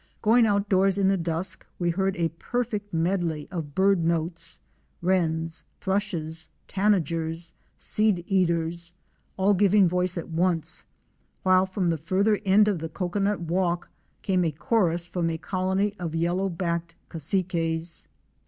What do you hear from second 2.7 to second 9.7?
medley of bird notes, Wrens, Thrushes, Tanagers, Seedeaters, all